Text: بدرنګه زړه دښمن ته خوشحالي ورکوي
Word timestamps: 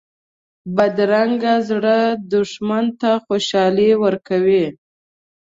بدرنګه 0.75 1.53
زړه 1.69 1.97
دښمن 2.31 2.85
ته 2.99 3.11
خوشحالي 3.25 3.89
ورکوي 4.03 4.65